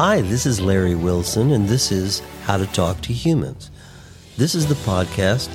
Hi, 0.00 0.20
this 0.20 0.46
is 0.46 0.60
Larry 0.60 0.94
Wilson, 0.94 1.50
and 1.50 1.68
this 1.68 1.90
is 1.90 2.22
How 2.44 2.56
to 2.56 2.68
Talk 2.68 3.00
to 3.00 3.12
Humans. 3.12 3.72
This 4.36 4.54
is 4.54 4.68
the 4.68 4.76
podcast 4.88 5.50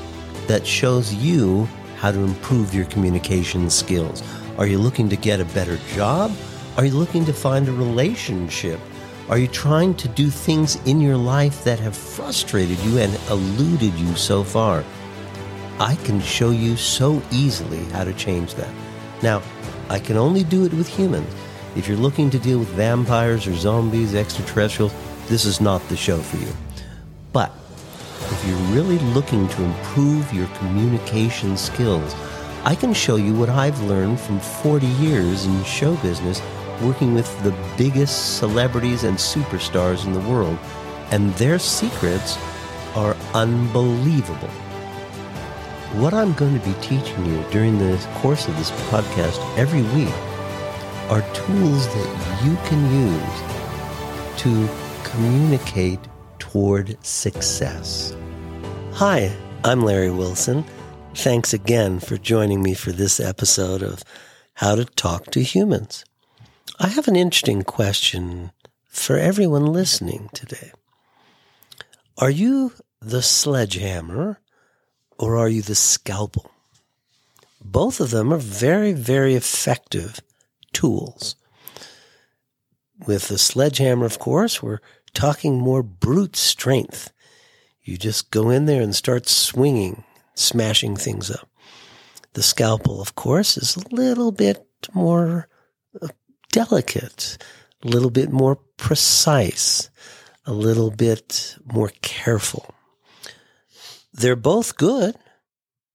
that 0.47 0.67
shows 0.67 1.13
you 1.13 1.63
how 1.95 2.11
to 2.11 2.19
improve 2.19 2.73
your 2.73 2.83
communication 2.87 3.69
skills. 3.69 4.21
Are 4.57 4.67
you 4.67 4.79
looking 4.79 5.07
to 5.07 5.15
get 5.15 5.39
a 5.39 5.45
better 5.45 5.77
job? 5.95 6.29
Are 6.75 6.83
you 6.83 6.91
looking 6.91 7.23
to 7.23 7.31
find 7.31 7.69
a 7.69 7.71
relationship? 7.71 8.81
Are 9.29 9.37
you 9.37 9.47
trying 9.47 9.95
to 9.95 10.09
do 10.09 10.29
things 10.29 10.75
in 10.85 10.99
your 10.99 11.15
life 11.15 11.63
that 11.63 11.79
have 11.79 11.95
frustrated 11.95 12.77
you 12.79 12.97
and 12.97 13.17
eluded 13.29 13.93
you 13.93 14.13
so 14.17 14.43
far? 14.43 14.83
I 15.79 15.95
can 16.03 16.19
show 16.19 16.49
you 16.49 16.75
so 16.75 17.21
easily 17.31 17.85
how 17.91 18.03
to 18.03 18.13
change 18.15 18.55
that. 18.55 18.75
Now, 19.21 19.41
I 19.87 19.99
can 19.99 20.17
only 20.17 20.43
do 20.43 20.65
it 20.65 20.73
with 20.73 20.89
humans. 20.89 21.33
If 21.75 21.87
you're 21.87 21.97
looking 21.97 22.29
to 22.29 22.37
deal 22.37 22.59
with 22.59 22.67
vampires 22.69 23.47
or 23.47 23.55
zombies, 23.55 24.13
extraterrestrials, 24.13 24.93
this 25.27 25.43
is 25.43 25.59
not 25.59 25.81
the 25.89 25.97
show 25.97 26.19
for 26.19 26.37
you. 26.37 26.53
But 27.31 27.51
if 28.29 28.45
you're 28.47 28.57
really 28.75 28.99
looking 29.13 29.47
to 29.47 29.63
improve 29.63 30.31
your 30.31 30.45
communication 30.57 31.57
skills, 31.57 32.13
I 32.63 32.75
can 32.75 32.93
show 32.93 33.15
you 33.15 33.33
what 33.33 33.49
I've 33.49 33.81
learned 33.81 34.19
from 34.19 34.39
40 34.39 34.85
years 34.85 35.45
in 35.45 35.63
show 35.63 35.95
business 35.97 36.43
working 36.83 37.15
with 37.15 37.43
the 37.43 37.55
biggest 37.75 38.37
celebrities 38.37 39.03
and 39.03 39.17
superstars 39.17 40.05
in 40.05 40.13
the 40.13 40.29
world, 40.29 40.59
and 41.09 41.33
their 41.35 41.57
secrets 41.57 42.37
are 42.95 43.15
unbelievable. 43.33 44.49
What 45.99 46.13
I'm 46.13 46.33
going 46.33 46.59
to 46.59 46.67
be 46.67 46.75
teaching 46.81 47.25
you 47.25 47.43
during 47.49 47.79
the 47.79 47.97
course 48.15 48.47
of 48.47 48.55
this 48.57 48.71
podcast 48.89 49.39
every 49.57 49.81
week 49.99 50.13
are 51.09 51.21
tools 51.33 51.85
that 51.87 52.41
you 52.45 52.55
can 52.65 52.81
use 52.91 54.39
to 54.41 54.69
communicate 55.03 55.99
toward 56.39 56.97
success. 57.05 58.15
Hi, 58.93 59.35
I'm 59.65 59.81
Larry 59.81 60.11
Wilson. 60.11 60.63
Thanks 61.13 61.53
again 61.53 61.99
for 61.99 62.17
joining 62.17 62.63
me 62.63 62.73
for 62.73 62.93
this 62.93 63.19
episode 63.19 63.83
of 63.83 64.03
How 64.53 64.75
to 64.75 64.85
Talk 64.85 65.25
to 65.31 65.43
Humans. 65.43 66.05
I 66.79 66.87
have 66.87 67.09
an 67.09 67.17
interesting 67.17 67.63
question 67.63 68.51
for 68.87 69.17
everyone 69.17 69.65
listening 69.65 70.29
today. 70.33 70.71
Are 72.17 72.29
you 72.29 72.71
the 73.01 73.21
sledgehammer 73.21 74.39
or 75.19 75.35
are 75.35 75.49
you 75.49 75.61
the 75.61 75.75
scalpel? 75.75 76.49
Both 77.63 77.99
of 77.99 78.11
them 78.11 78.33
are 78.33 78.37
very, 78.37 78.93
very 78.93 79.35
effective 79.35 80.21
tools. 80.73 81.35
With 83.05 83.27
the 83.27 83.37
sledgehammer, 83.37 84.05
of 84.05 84.19
course, 84.19 84.61
we're 84.61 84.79
talking 85.13 85.59
more 85.59 85.83
brute 85.83 86.35
strength. 86.35 87.11
You 87.81 87.97
just 87.97 88.31
go 88.31 88.49
in 88.49 88.65
there 88.65 88.81
and 88.81 88.95
start 88.95 89.27
swinging, 89.27 90.03
smashing 90.35 90.95
things 90.95 91.29
up. 91.29 91.49
The 92.33 92.43
scalpel, 92.43 93.01
of 93.01 93.15
course, 93.15 93.57
is 93.57 93.75
a 93.75 93.95
little 93.95 94.31
bit 94.31 94.67
more 94.93 95.47
uh, 96.01 96.07
delicate, 96.51 97.37
a 97.83 97.87
little 97.87 98.09
bit 98.09 98.31
more 98.31 98.55
precise, 98.77 99.89
a 100.45 100.53
little 100.53 100.89
bit 100.89 101.57
more 101.71 101.91
careful. 102.01 102.73
They're 104.13 104.35
both 104.35 104.77
good. 104.77 105.15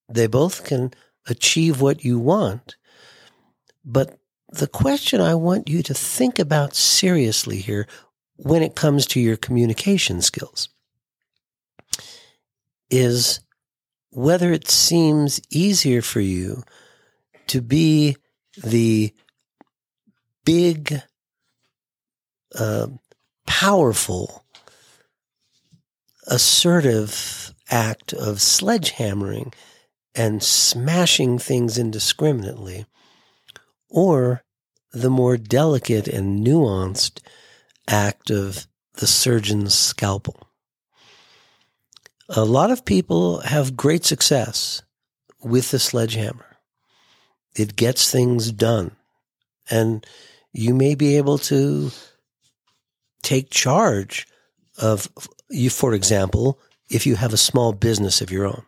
They 0.08 0.26
both 0.26 0.64
can 0.64 0.92
achieve 1.26 1.80
what 1.80 2.04
you 2.04 2.18
want. 2.18 2.76
But 3.84 4.17
the 4.50 4.66
question 4.66 5.20
I 5.20 5.34
want 5.34 5.68
you 5.68 5.82
to 5.82 5.94
think 5.94 6.38
about 6.38 6.74
seriously 6.74 7.58
here 7.58 7.86
when 8.36 8.62
it 8.62 8.74
comes 8.74 9.06
to 9.06 9.20
your 9.20 9.36
communication 9.36 10.22
skills 10.22 10.68
is 12.90 13.40
whether 14.10 14.52
it 14.52 14.68
seems 14.68 15.40
easier 15.50 16.00
for 16.00 16.20
you 16.20 16.62
to 17.48 17.60
be 17.60 18.16
the 18.62 19.12
big, 20.44 21.02
uh, 22.58 22.86
powerful, 23.46 24.44
assertive 26.26 27.54
act 27.70 28.14
of 28.14 28.36
sledgehammering 28.36 29.52
and 30.14 30.42
smashing 30.42 31.38
things 31.38 31.76
indiscriminately 31.76 32.86
or 33.90 34.42
the 34.92 35.10
more 35.10 35.36
delicate 35.36 36.08
and 36.08 36.46
nuanced 36.46 37.20
act 37.88 38.30
of 38.30 38.66
the 38.94 39.06
surgeon's 39.06 39.74
scalpel. 39.74 40.48
A 42.28 42.44
lot 42.44 42.70
of 42.70 42.84
people 42.84 43.40
have 43.40 43.76
great 43.76 44.04
success 44.04 44.82
with 45.42 45.70
the 45.70 45.78
sledgehammer. 45.78 46.56
It 47.54 47.76
gets 47.76 48.10
things 48.10 48.52
done. 48.52 48.92
And 49.70 50.06
you 50.52 50.74
may 50.74 50.94
be 50.94 51.16
able 51.16 51.38
to 51.38 51.90
take 53.22 53.50
charge 53.50 54.26
of 54.78 55.08
you, 55.50 55.70
for 55.70 55.94
example, 55.94 56.60
if 56.90 57.06
you 57.06 57.16
have 57.16 57.32
a 57.32 57.38
small 57.38 57.72
business 57.72 58.20
of 58.20 58.30
your 58.30 58.46
own, 58.46 58.64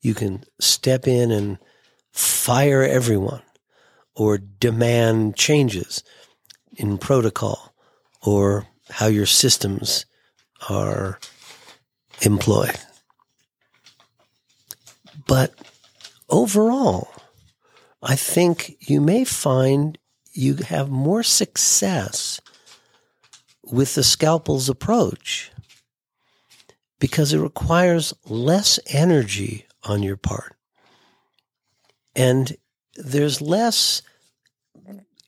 you 0.00 0.14
can 0.14 0.44
step 0.60 1.06
in 1.06 1.30
and 1.30 1.58
fire 2.12 2.82
everyone 2.82 3.42
or 4.18 4.36
demand 4.36 5.36
changes 5.36 6.02
in 6.76 6.98
protocol 6.98 7.72
or 8.20 8.66
how 8.90 9.06
your 9.06 9.26
systems 9.26 10.04
are 10.68 11.20
employed. 12.22 12.76
But 15.28 15.54
overall, 16.28 17.08
I 18.02 18.16
think 18.16 18.76
you 18.80 19.00
may 19.00 19.24
find 19.24 19.96
you 20.32 20.56
have 20.56 20.90
more 20.90 21.22
success 21.22 22.40
with 23.62 23.94
the 23.94 24.02
scalpel's 24.02 24.68
approach 24.68 25.52
because 26.98 27.32
it 27.32 27.38
requires 27.38 28.14
less 28.24 28.80
energy 28.88 29.66
on 29.84 30.02
your 30.02 30.16
part. 30.16 30.56
And 32.16 32.56
there's 32.96 33.40
less 33.40 34.02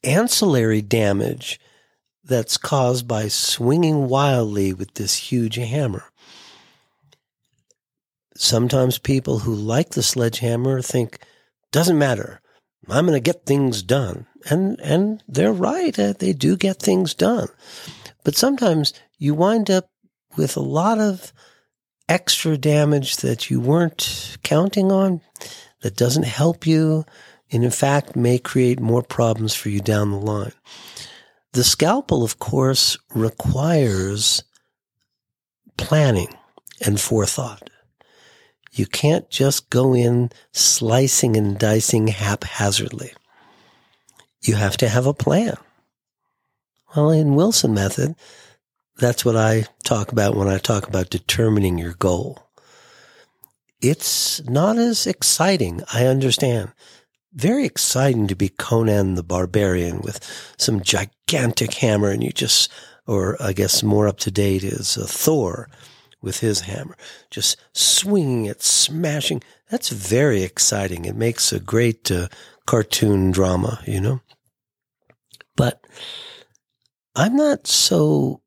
ancillary 0.04 0.82
damage 0.82 1.60
that's 2.24 2.56
caused 2.56 3.08
by 3.08 3.28
swinging 3.28 4.08
wildly 4.08 4.72
with 4.72 4.94
this 4.94 5.16
huge 5.16 5.56
hammer. 5.56 6.04
Sometimes 8.36 8.98
people 8.98 9.40
who 9.40 9.54
like 9.54 9.90
the 9.90 10.02
sledgehammer 10.02 10.80
think, 10.80 11.18
doesn't 11.72 11.98
matter. 11.98 12.40
I'm 12.88 13.06
going 13.06 13.16
to 13.16 13.20
get 13.20 13.44
things 13.44 13.82
done. 13.82 14.26
And, 14.48 14.80
and 14.80 15.22
they're 15.28 15.52
right. 15.52 15.96
Uh, 15.98 16.14
they 16.18 16.32
do 16.32 16.56
get 16.56 16.78
things 16.78 17.14
done. 17.14 17.48
But 18.24 18.36
sometimes 18.36 18.92
you 19.18 19.34
wind 19.34 19.70
up 19.70 19.90
with 20.36 20.56
a 20.56 20.60
lot 20.60 20.98
of 20.98 21.32
extra 22.08 22.56
damage 22.56 23.18
that 23.18 23.50
you 23.50 23.60
weren't 23.60 24.38
counting 24.42 24.90
on 24.90 25.20
that 25.82 25.96
doesn't 25.96 26.24
help 26.24 26.66
you 26.66 27.04
and 27.50 27.64
in 27.64 27.70
fact 27.70 28.16
may 28.16 28.38
create 28.38 28.80
more 28.80 29.02
problems 29.02 29.54
for 29.54 29.68
you 29.68 29.80
down 29.80 30.10
the 30.10 30.18
line. 30.18 30.52
The 31.52 31.64
scalpel, 31.64 32.22
of 32.22 32.38
course, 32.38 32.96
requires 33.12 34.44
planning 35.76 36.28
and 36.84 37.00
forethought. 37.00 37.70
You 38.72 38.86
can't 38.86 39.28
just 39.30 39.68
go 39.68 39.94
in 39.94 40.30
slicing 40.52 41.36
and 41.36 41.58
dicing 41.58 42.08
haphazardly. 42.08 43.12
You 44.42 44.54
have 44.54 44.76
to 44.78 44.88
have 44.88 45.06
a 45.06 45.14
plan. 45.14 45.56
Well, 46.94 47.10
in 47.10 47.34
Wilson 47.34 47.74
method, 47.74 48.14
that's 48.96 49.24
what 49.24 49.36
I 49.36 49.64
talk 49.82 50.12
about 50.12 50.36
when 50.36 50.48
I 50.48 50.58
talk 50.58 50.86
about 50.86 51.10
determining 51.10 51.78
your 51.78 51.94
goal. 51.94 52.38
It's 53.80 54.44
not 54.44 54.78
as 54.78 55.06
exciting, 55.06 55.82
I 55.92 56.06
understand 56.06 56.72
very 57.32 57.64
exciting 57.64 58.26
to 58.26 58.34
be 58.34 58.48
Conan 58.48 59.14
the 59.14 59.22
Barbarian 59.22 60.00
with 60.00 60.20
some 60.58 60.80
gigantic 60.80 61.74
hammer, 61.74 62.10
and 62.10 62.22
you 62.22 62.32
just, 62.32 62.70
or 63.06 63.40
I 63.40 63.52
guess 63.52 63.82
more 63.82 64.08
up 64.08 64.18
to 64.20 64.30
date 64.30 64.64
is 64.64 64.96
uh, 64.96 65.06
Thor 65.06 65.68
with 66.22 66.40
his 66.40 66.60
hammer, 66.60 66.96
just 67.30 67.56
swinging 67.72 68.46
it, 68.46 68.62
smashing. 68.62 69.42
That's 69.70 69.88
very 69.88 70.42
exciting. 70.42 71.04
It 71.04 71.16
makes 71.16 71.52
a 71.52 71.60
great 71.60 72.10
uh, 72.10 72.28
cartoon 72.66 73.30
drama, 73.30 73.80
you 73.86 74.00
know? 74.00 74.20
But 75.56 75.86
I'm 77.16 77.36
not 77.36 77.66
so 77.66 78.42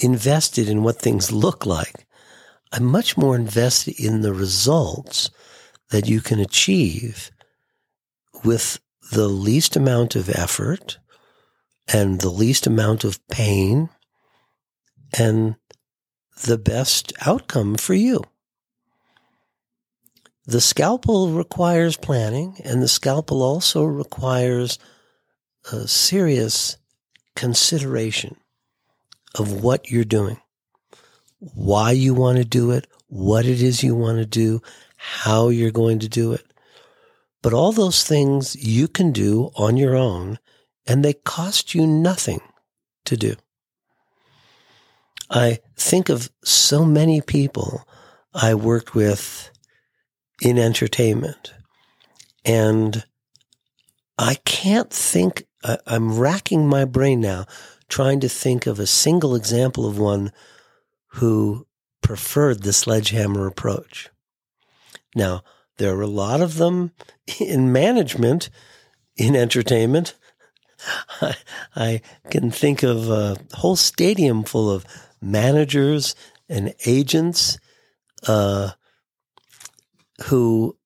invested 0.00 0.68
in 0.68 0.82
what 0.82 1.00
things 1.00 1.32
look 1.32 1.66
like. 1.66 2.06
I'm 2.72 2.84
much 2.84 3.16
more 3.16 3.34
invested 3.34 3.98
in 3.98 4.20
the 4.20 4.34
results 4.34 5.30
that 5.90 6.08
you 6.08 6.20
can 6.20 6.38
achieve 6.38 7.30
with 8.44 8.80
the 9.12 9.28
least 9.28 9.76
amount 9.76 10.16
of 10.16 10.28
effort 10.28 10.98
and 11.92 12.20
the 12.20 12.30
least 12.30 12.66
amount 12.66 13.04
of 13.04 13.26
pain 13.28 13.88
and 15.18 15.56
the 16.44 16.58
best 16.58 17.12
outcome 17.26 17.76
for 17.76 17.94
you. 17.94 18.22
The 20.46 20.60
scalpel 20.60 21.30
requires 21.30 21.96
planning, 21.98 22.56
and 22.64 22.82
the 22.82 22.88
scalpel 22.88 23.42
also 23.42 23.84
requires 23.84 24.78
a 25.70 25.86
serious 25.86 26.78
consideration 27.36 28.36
of 29.34 29.62
what 29.62 29.90
you're 29.90 30.04
doing, 30.04 30.40
why 31.38 31.90
you 31.90 32.14
want 32.14 32.38
to 32.38 32.44
do 32.44 32.70
it, 32.70 32.86
what 33.08 33.44
it 33.44 33.60
is 33.60 33.82
you 33.82 33.94
want 33.94 34.18
to 34.18 34.26
do, 34.26 34.62
how 34.96 35.50
you're 35.50 35.70
going 35.70 35.98
to 35.98 36.08
do 36.08 36.32
it. 36.32 36.47
But 37.42 37.52
all 37.52 37.72
those 37.72 38.02
things 38.02 38.56
you 38.56 38.88
can 38.88 39.12
do 39.12 39.50
on 39.54 39.76
your 39.76 39.96
own, 39.96 40.38
and 40.86 41.04
they 41.04 41.12
cost 41.12 41.74
you 41.74 41.86
nothing 41.86 42.40
to 43.04 43.16
do. 43.16 43.36
I 45.30 45.58
think 45.76 46.08
of 46.08 46.30
so 46.42 46.84
many 46.84 47.20
people 47.20 47.86
I 48.34 48.54
worked 48.54 48.94
with 48.94 49.50
in 50.40 50.58
entertainment, 50.58 51.52
and 52.44 53.04
I 54.18 54.34
can't 54.44 54.90
think, 54.90 55.46
I'm 55.86 56.18
racking 56.18 56.66
my 56.66 56.84
brain 56.84 57.20
now 57.20 57.46
trying 57.88 58.20
to 58.20 58.28
think 58.28 58.66
of 58.66 58.78
a 58.78 58.86
single 58.86 59.34
example 59.34 59.86
of 59.86 59.98
one 59.98 60.32
who 61.12 61.66
preferred 62.02 62.62
the 62.62 62.72
sledgehammer 62.72 63.46
approach. 63.46 64.10
Now, 65.14 65.42
there 65.78 65.96
are 65.96 66.02
a 66.02 66.06
lot 66.06 66.40
of 66.40 66.56
them 66.56 66.92
in 67.40 67.72
management, 67.72 68.50
in 69.16 69.34
entertainment. 69.34 70.14
I, 71.20 71.36
I 71.74 72.00
can 72.30 72.50
think 72.50 72.82
of 72.82 73.10
a 73.10 73.36
whole 73.54 73.76
stadium 73.76 74.44
full 74.44 74.70
of 74.70 74.84
managers 75.20 76.14
and 76.48 76.74
agents 76.86 77.58
uh, 78.26 78.70
who 80.26 80.76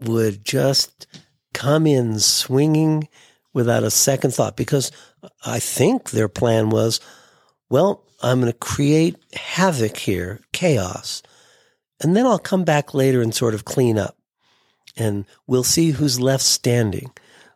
would 0.00 0.44
just 0.44 1.06
come 1.52 1.86
in 1.86 2.18
swinging 2.18 3.08
without 3.52 3.84
a 3.84 3.90
second 3.90 4.34
thought 4.34 4.56
because 4.56 4.90
I 5.46 5.60
think 5.60 6.10
their 6.10 6.28
plan 6.28 6.70
was, 6.70 7.00
well, 7.70 8.04
I'm 8.22 8.40
going 8.40 8.52
to 8.52 8.58
create 8.58 9.16
havoc 9.34 9.96
here, 9.96 10.40
chaos, 10.52 11.22
and 12.04 12.14
then 12.14 12.26
I'll 12.26 12.38
come 12.38 12.64
back 12.64 12.92
later 12.92 13.22
and 13.22 13.34
sort 13.34 13.54
of 13.54 13.64
clean 13.64 13.96
up. 13.98 14.18
And 14.94 15.24
we'll 15.46 15.64
see 15.64 15.90
who's 15.92 16.20
left 16.20 16.44
standing. 16.44 17.10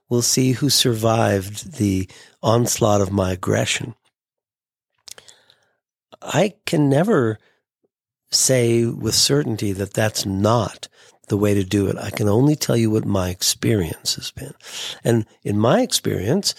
We'll 0.09 0.23
see 0.23 0.53
who 0.53 0.71
survived 0.71 1.77
the 1.77 2.09
onslaught 2.43 3.03
of 3.03 3.13
my 3.13 3.33
aggression. 3.33 3.95
I 6.23 6.55
can 6.65 6.89
never 6.89 7.39
say 8.31 8.87
with 8.87 9.15
certainty 9.15 9.73
that 9.73 9.93
that's 9.93 10.25
not 10.25 10.89
the 11.29 11.37
way 11.37 11.53
to 11.53 11.63
do 11.63 11.89
it. 11.89 11.99
I 11.99 12.09
can 12.09 12.27
only 12.27 12.57
tell 12.57 12.77
you 12.77 12.91
what 12.91 13.05
my 13.05 13.29
experience 13.29 14.15
has 14.15 14.31
been. 14.31 14.55
And 15.05 15.27
in 15.43 15.59
my 15.59 15.83
experience, 15.83 16.55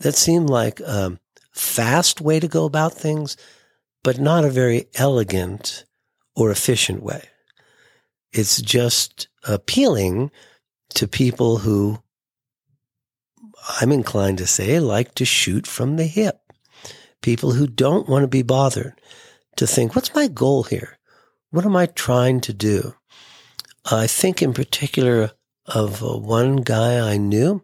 that 0.00 0.14
seemed 0.14 0.48
like 0.48 0.80
a 0.80 1.18
fast 1.52 2.22
way 2.22 2.40
to 2.40 2.48
go 2.48 2.64
about 2.64 2.94
things, 2.94 3.36
but 4.02 4.18
not 4.18 4.46
a 4.46 4.50
very 4.50 4.86
elegant 4.94 5.84
or 6.34 6.50
efficient 6.50 7.02
way. 7.02 7.28
It's 8.32 8.60
just 8.62 9.28
appealing 9.44 10.30
to 10.94 11.06
people 11.08 11.58
who 11.58 12.02
I'm 13.80 13.92
inclined 13.92 14.38
to 14.38 14.46
say 14.46 14.80
like 14.80 15.14
to 15.16 15.24
shoot 15.24 15.66
from 15.66 15.96
the 15.96 16.06
hip. 16.06 16.40
People 17.20 17.52
who 17.52 17.66
don't 17.66 18.08
want 18.08 18.24
to 18.24 18.28
be 18.28 18.42
bothered 18.42 18.94
to 19.56 19.66
think, 19.66 19.94
what's 19.94 20.14
my 20.14 20.28
goal 20.28 20.64
here? 20.64 20.98
What 21.50 21.64
am 21.64 21.76
I 21.76 21.86
trying 21.86 22.40
to 22.42 22.52
do? 22.52 22.94
I 23.90 24.06
think 24.06 24.42
in 24.42 24.54
particular 24.54 25.32
of 25.66 26.02
uh, 26.02 26.16
one 26.18 26.56
guy 26.56 26.98
I 26.98 27.16
knew, 27.16 27.62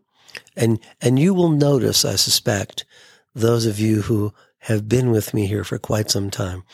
and 0.57 0.79
and 1.01 1.19
you 1.19 1.35
will 1.35 1.49
notice, 1.49 2.05
I 2.05 2.17
suspect, 2.17 2.85
those 3.35 3.67
of 3.67 3.81
you 3.81 4.03
who 4.03 4.33
have 4.61 4.89
been 4.89 5.11
with 5.11 5.33
me 5.33 5.47
here 5.47 5.65
for 5.65 5.79
quite 5.79 6.11
some 6.11 6.31
time, 6.31 6.65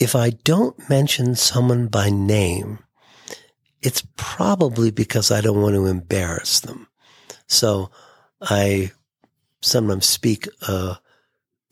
if 0.00 0.16
I 0.16 0.30
don't 0.30 0.88
mention 0.88 1.36
someone 1.36 1.86
by 1.86 2.08
name, 2.08 2.78
it's 3.82 4.02
probably 4.16 4.90
because 4.90 5.30
I 5.30 5.42
don't 5.42 5.60
want 5.60 5.74
to 5.74 5.86
embarrass 5.86 6.60
them. 6.60 6.88
So 7.46 7.90
I 8.40 8.92
sometimes 9.60 10.06
speak 10.06 10.48
uh, 10.66 10.96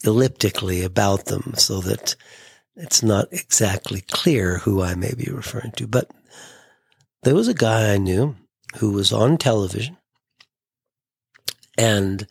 elliptically 0.05 0.85
about 0.85 1.25
them 1.27 1.55
so 1.57 1.81
that 1.81 2.15
it's 2.77 3.03
not 3.03 3.33
exactly 3.33 4.03
clear 4.03 4.59
who 4.59 4.83
I 4.83 4.95
may 4.95 5.15
be 5.15 5.31
referring 5.33 5.73
to. 5.73 5.87
But 5.87 6.11
there 7.23 7.35
was 7.35 7.49
a 7.49 7.55
guy 7.55 7.93
I 7.93 7.99
knew 7.99 8.37
who 8.77 8.93
was 8.93 9.13
on 9.13 9.39
television. 9.39 9.97
And 11.79 12.27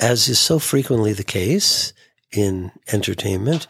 as 0.00 0.28
is 0.28 0.38
so 0.38 0.58
frequently 0.58 1.12
the 1.12 1.22
case 1.22 1.92
in 2.32 2.72
entertainment, 2.92 3.66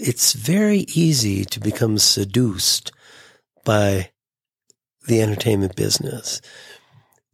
it's 0.00 0.32
very 0.32 0.86
easy 0.94 1.44
to 1.44 1.60
become 1.60 1.98
seduced 1.98 2.92
by 3.64 4.10
the 5.06 5.20
entertainment 5.20 5.76
business. 5.76 6.40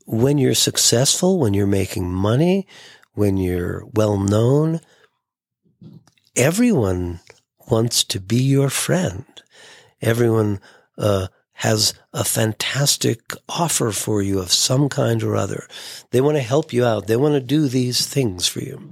When 0.07 0.39
you're 0.39 0.55
successful, 0.55 1.39
when 1.39 1.55
you're 1.55 1.67
making 1.67 2.13
money, 2.13 2.67
when 3.15 3.37
you're 3.37 3.85
well 3.95 4.19
known, 4.19 4.81
everyone 6.35 7.21
wants 7.69 8.05
to 8.05 8.21
be 8.21 8.43
your 8.43 8.71
friend. 8.71 9.25
Everyone 10.01 10.61
uh, 10.99 11.29
has 11.55 11.95
a 12.13 12.25
fantastic 12.25 13.33
offer 13.49 13.91
for 13.91 14.23
you 14.23 14.39
of 14.39 14.53
some 14.53 14.89
kind 14.89 15.23
or 15.23 15.37
other. 15.37 15.67
They 16.11 16.21
want 16.21 16.37
to 16.37 16.43
help 16.43 16.73
you 16.73 16.85
out. 16.85 17.07
They 17.07 17.17
want 17.17 17.35
to 17.35 17.41
do 17.41 17.69
these 17.69 18.07
things 18.07 18.47
for 18.47 18.61
you. 18.61 18.91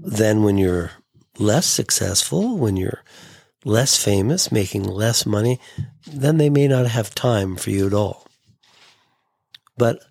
Then 0.00 0.42
when 0.42 0.56
you're 0.56 0.92
less 1.38 1.66
successful, 1.66 2.56
when 2.56 2.76
you're 2.76 3.02
less 3.64 4.02
famous, 4.02 4.52
making 4.52 4.84
less 4.84 5.26
money, 5.26 5.60
then 6.06 6.38
they 6.38 6.50
may 6.50 6.68
not 6.68 6.86
have 6.86 7.14
time 7.14 7.56
for 7.56 7.70
you 7.70 7.86
at 7.86 7.94
all. 7.94 8.26
But 9.76 10.02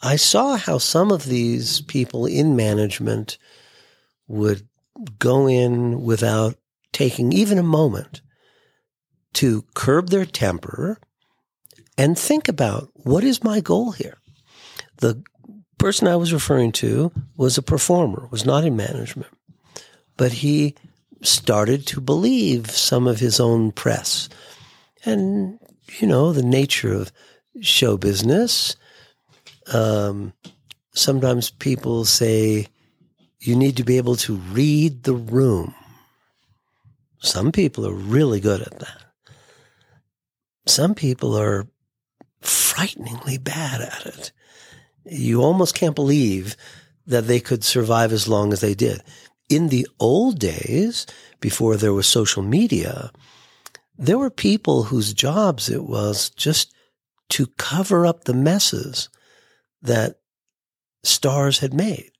I 0.00 0.16
saw 0.16 0.56
how 0.56 0.78
some 0.78 1.10
of 1.10 1.24
these 1.24 1.80
people 1.82 2.26
in 2.26 2.56
management 2.56 3.38
would 4.26 4.68
go 5.18 5.48
in 5.48 6.02
without 6.02 6.56
taking 6.92 7.32
even 7.32 7.58
a 7.58 7.62
moment 7.62 8.20
to 9.34 9.62
curb 9.74 10.10
their 10.10 10.24
temper 10.24 10.98
and 11.96 12.18
think 12.18 12.48
about 12.48 12.90
what 12.94 13.24
is 13.24 13.44
my 13.44 13.60
goal 13.60 13.92
here? 13.92 14.18
The 14.98 15.22
person 15.78 16.08
I 16.08 16.16
was 16.16 16.32
referring 16.32 16.72
to 16.72 17.12
was 17.36 17.58
a 17.58 17.62
performer, 17.62 18.28
was 18.30 18.44
not 18.44 18.64
in 18.64 18.76
management, 18.76 19.32
but 20.18 20.32
he 20.32 20.74
started 21.22 21.86
to 21.86 22.00
believe 22.02 22.70
some 22.70 23.06
of 23.06 23.18
his 23.18 23.40
own 23.40 23.72
press. 23.72 24.28
And, 25.06 25.58
you 25.98 26.06
know, 26.06 26.32
the 26.32 26.42
nature 26.42 26.92
of 26.92 27.10
show 27.60 27.96
business. 27.96 28.76
Um, 29.72 30.34
sometimes 30.92 31.50
people 31.50 32.04
say 32.04 32.66
you 33.40 33.56
need 33.56 33.76
to 33.78 33.84
be 33.84 33.96
able 33.96 34.16
to 34.16 34.36
read 34.36 35.04
the 35.04 35.14
room. 35.14 35.74
Some 37.20 37.52
people 37.52 37.86
are 37.86 37.94
really 37.94 38.40
good 38.40 38.60
at 38.60 38.78
that. 38.80 39.02
Some 40.66 40.94
people 40.94 41.36
are 41.36 41.66
frighteningly 42.40 43.38
bad 43.38 43.80
at 43.80 44.06
it. 44.06 44.32
You 45.04 45.42
almost 45.42 45.74
can't 45.74 45.94
believe 45.94 46.56
that 47.06 47.26
they 47.26 47.40
could 47.40 47.64
survive 47.64 48.12
as 48.12 48.28
long 48.28 48.52
as 48.52 48.60
they 48.60 48.74
did. 48.74 49.02
In 49.48 49.68
the 49.68 49.88
old 49.98 50.38
days, 50.38 51.06
before 51.40 51.76
there 51.76 51.92
was 51.92 52.06
social 52.06 52.42
media, 52.42 53.10
there 53.96 54.18
were 54.18 54.30
people 54.30 54.84
whose 54.84 55.14
jobs 55.14 55.68
it 55.68 55.84
was 55.84 56.30
just 56.30 56.74
to 57.30 57.46
cover 57.58 58.06
up 58.06 58.24
the 58.24 58.34
messes 58.34 59.08
that 59.82 60.20
stars 61.02 61.58
had 61.58 61.72
made. 61.72 62.10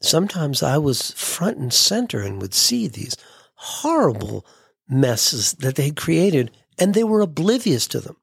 Sometimes 0.00 0.62
I 0.62 0.78
was 0.78 1.12
front 1.12 1.58
and 1.58 1.72
center 1.72 2.20
and 2.20 2.40
would 2.40 2.54
see 2.54 2.88
these 2.88 3.16
horrible 3.54 4.44
messes 4.88 5.52
that 5.54 5.76
they 5.76 5.84
had 5.86 5.96
created 5.96 6.50
and 6.78 6.92
they 6.92 7.04
were 7.04 7.20
oblivious 7.20 7.86
to 7.88 8.00
them. 8.00 8.16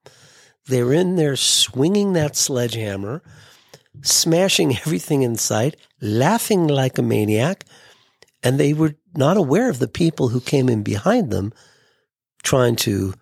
They 0.68 0.84
were 0.84 0.94
in 0.94 1.16
there 1.16 1.36
swinging 1.36 2.14
that 2.14 2.36
sledgehammer, 2.36 3.22
smashing 4.02 4.76
everything 4.86 5.22
in 5.22 5.38
sight, 5.38 5.78
laughing 6.02 6.68
like 6.68 6.98
a 6.98 7.02
maniac, 7.02 7.64
and 8.43 8.60
they 8.60 8.74
were 8.74 8.96
not 9.15 9.38
aware 9.38 9.69
of 9.69 9.79
the 9.79 9.88
people 9.88 10.29
who 10.29 10.39
came 10.39 10.69
in 10.69 10.84
behind 10.84 11.31
them 11.31 11.53
trying 12.43 12.75
to 12.75 13.13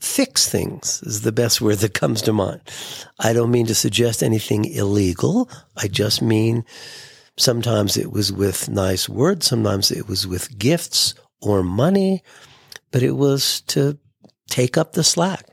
fix 0.00 0.48
things 0.48 1.02
is 1.02 1.22
the 1.22 1.32
best 1.32 1.60
word 1.60 1.78
that 1.78 1.94
comes 1.94 2.22
to 2.22 2.32
mind. 2.32 2.60
I 3.18 3.32
don't 3.32 3.50
mean 3.50 3.66
to 3.66 3.74
suggest 3.74 4.22
anything 4.22 4.64
illegal. 4.64 5.48
I 5.76 5.88
just 5.88 6.20
mean 6.20 6.64
Sometimes 7.36 7.96
it 7.96 8.12
was 8.12 8.32
with 8.32 8.68
nice 8.68 9.08
words. 9.08 9.46
Sometimes 9.46 9.90
it 9.90 10.06
was 10.08 10.26
with 10.26 10.56
gifts 10.56 11.14
or 11.40 11.62
money, 11.62 12.22
but 12.92 13.02
it 13.02 13.12
was 13.12 13.60
to 13.62 13.98
take 14.48 14.78
up 14.78 14.92
the 14.92 15.02
slack. 15.02 15.44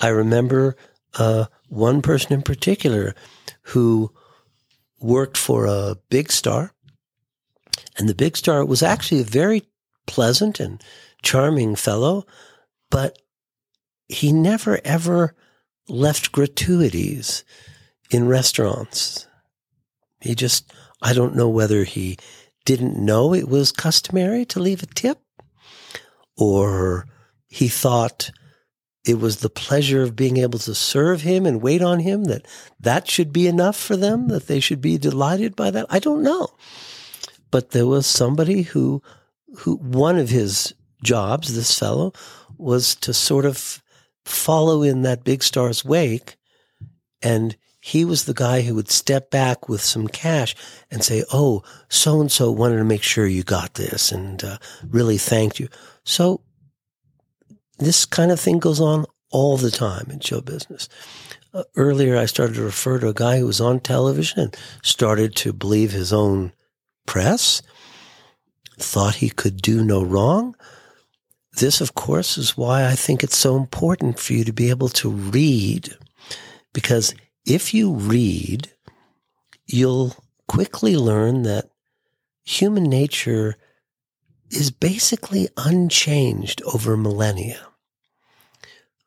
I 0.00 0.08
remember 0.08 0.76
uh, 1.18 1.46
one 1.68 2.00
person 2.00 2.32
in 2.32 2.42
particular 2.42 3.14
who 3.62 4.10
worked 4.98 5.36
for 5.36 5.66
a 5.66 5.96
big 6.08 6.32
star. 6.32 6.72
And 7.96 8.08
the 8.08 8.14
big 8.14 8.36
star 8.36 8.64
was 8.64 8.82
actually 8.82 9.20
a 9.20 9.24
very 9.24 9.64
pleasant 10.06 10.60
and 10.60 10.82
charming 11.22 11.76
fellow, 11.76 12.26
but 12.90 13.18
he 14.08 14.32
never 14.32 14.80
ever 14.84 15.34
left 15.88 16.32
gratuities 16.32 17.44
in 18.10 18.28
restaurants. 18.28 19.26
He 20.20 20.34
just, 20.34 20.72
I 21.02 21.12
don't 21.12 21.36
know 21.36 21.48
whether 21.48 21.84
he 21.84 22.18
didn't 22.64 22.96
know 22.96 23.34
it 23.34 23.48
was 23.48 23.72
customary 23.72 24.44
to 24.46 24.60
leave 24.60 24.82
a 24.82 24.86
tip 24.86 25.18
or 26.36 27.06
he 27.48 27.68
thought 27.68 28.30
it 29.06 29.18
was 29.18 29.38
the 29.38 29.50
pleasure 29.50 30.02
of 30.02 30.16
being 30.16 30.36
able 30.36 30.58
to 30.58 30.74
serve 30.74 31.22
him 31.22 31.46
and 31.46 31.62
wait 31.62 31.82
on 31.82 32.00
him 32.00 32.24
that 32.24 32.46
that 32.78 33.08
should 33.08 33.32
be 33.32 33.46
enough 33.46 33.76
for 33.76 33.96
them 33.96 34.28
that 34.28 34.46
they 34.46 34.60
should 34.60 34.80
be 34.80 34.98
delighted 34.98 35.56
by 35.56 35.70
that 35.70 35.86
i 35.90 35.98
don't 35.98 36.22
know 36.22 36.48
but 37.50 37.70
there 37.70 37.86
was 37.86 38.06
somebody 38.06 38.62
who 38.62 39.02
who 39.58 39.76
one 39.76 40.18
of 40.18 40.28
his 40.28 40.74
jobs 41.02 41.54
this 41.54 41.78
fellow 41.78 42.12
was 42.56 42.94
to 42.94 43.12
sort 43.12 43.44
of 43.44 43.82
follow 44.24 44.82
in 44.82 45.02
that 45.02 45.24
big 45.24 45.42
star's 45.42 45.84
wake 45.84 46.36
and 47.22 47.56
he 47.80 48.04
was 48.04 48.24
the 48.24 48.34
guy 48.34 48.60
who 48.60 48.74
would 48.74 48.90
step 48.90 49.30
back 49.30 49.68
with 49.68 49.80
some 49.80 50.06
cash 50.06 50.54
and 50.90 51.02
say, 51.02 51.24
"Oh, 51.32 51.62
so 51.88 52.20
and 52.20 52.30
so 52.30 52.50
wanted 52.50 52.76
to 52.76 52.84
make 52.84 53.02
sure 53.02 53.26
you 53.26 53.42
got 53.42 53.74
this, 53.74 54.12
and 54.12 54.42
uh, 54.44 54.58
really 54.86 55.16
thanked 55.16 55.58
you." 55.58 55.68
So 56.04 56.42
this 57.78 58.04
kind 58.04 58.30
of 58.30 58.38
thing 58.38 58.58
goes 58.58 58.80
on 58.80 59.06
all 59.30 59.56
the 59.56 59.70
time 59.70 60.08
in 60.10 60.20
show 60.20 60.42
business. 60.42 60.88
Uh, 61.54 61.64
earlier, 61.74 62.16
I 62.18 62.26
started 62.26 62.54
to 62.56 62.62
refer 62.62 62.98
to 62.98 63.08
a 63.08 63.14
guy 63.14 63.38
who 63.38 63.46
was 63.46 63.60
on 63.60 63.80
television 63.80 64.40
and 64.40 64.56
started 64.82 65.34
to 65.36 65.52
believe 65.52 65.90
his 65.90 66.12
own 66.12 66.52
press, 67.06 67.62
thought 68.78 69.16
he 69.16 69.30
could 69.30 69.60
do 69.60 69.84
no 69.84 70.02
wrong. 70.02 70.56
This, 71.54 71.80
of 71.80 71.94
course, 71.94 72.38
is 72.38 72.56
why 72.56 72.86
I 72.86 72.94
think 72.94 73.22
it's 73.22 73.36
so 73.36 73.56
important 73.56 74.18
for 74.18 74.32
you 74.32 74.44
to 74.44 74.52
be 74.52 74.70
able 74.70 74.88
to 74.90 75.10
read, 75.10 75.94
because 76.72 77.14
if 77.44 77.74
you 77.74 77.92
read, 77.92 78.70
you'll 79.66 80.16
quickly 80.46 80.96
learn 80.96 81.42
that 81.42 81.70
human 82.44 82.84
nature 82.84 83.56
is 84.50 84.70
basically 84.70 85.48
unchanged 85.56 86.62
over 86.62 86.96
millennia. 86.96 87.60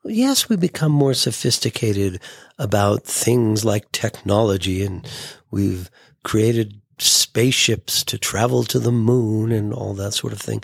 Yes, 0.06 0.50
we 0.50 0.58
become 0.58 0.92
more 0.92 1.14
sophisticated 1.14 2.20
about 2.58 3.04
things 3.04 3.64
like 3.64 3.92
technology 3.92 4.84
and 4.84 5.08
we've 5.50 5.90
created 6.24 6.82
spaceships 6.98 8.04
to 8.06 8.18
travel 8.18 8.64
to 8.64 8.80
the 8.80 8.92
moon 8.92 9.52
and 9.52 9.74
all 9.74 9.94
that 9.96 10.14
sort 10.14 10.34
of 10.34 10.40
thing. 10.40 10.64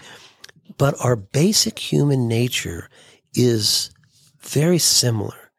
But 0.77 0.95
our 1.03 1.15
basic 1.15 1.79
human 1.79 2.27
nature 2.27 2.89
is 3.33 3.91
very 4.39 4.77
similar 4.77 5.51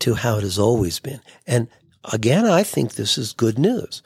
to 0.00 0.14
how 0.14 0.38
it 0.38 0.42
has 0.42 0.58
always 0.58 1.00
been. 1.00 1.20
And 1.46 1.68
again, 2.12 2.46
I 2.46 2.62
think 2.62 2.94
this 2.94 3.18
is 3.18 3.32
good 3.32 3.58
news 3.58 4.02